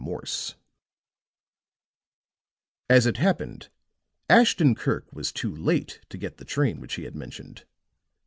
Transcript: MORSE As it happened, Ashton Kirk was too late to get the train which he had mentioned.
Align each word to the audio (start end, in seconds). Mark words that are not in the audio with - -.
MORSE 0.03 0.55
As 2.89 3.05
it 3.05 3.17
happened, 3.17 3.69
Ashton 4.31 4.73
Kirk 4.73 5.05
was 5.13 5.31
too 5.31 5.55
late 5.55 6.01
to 6.09 6.17
get 6.17 6.37
the 6.37 6.43
train 6.43 6.79
which 6.81 6.95
he 6.95 7.03
had 7.03 7.15
mentioned. 7.15 7.65